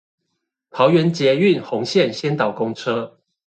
[0.71, 3.19] 桃園捷運紅線先導公車